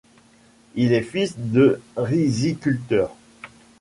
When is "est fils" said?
0.93-1.35